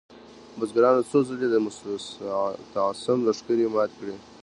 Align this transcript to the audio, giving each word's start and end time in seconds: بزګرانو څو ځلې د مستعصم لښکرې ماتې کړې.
بزګرانو 0.57 1.01
څو 1.09 1.19
ځلې 1.27 1.47
د 1.51 1.55
مستعصم 1.65 3.17
لښکرې 3.27 3.65
ماتې 3.73 3.95
کړې. 3.99 4.15